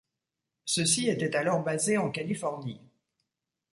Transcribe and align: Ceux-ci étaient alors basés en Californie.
Ceux-ci 0.65 1.09
étaient 1.09 1.35
alors 1.35 1.61
basés 1.63 1.99
en 1.99 2.09
Californie. 2.09 2.81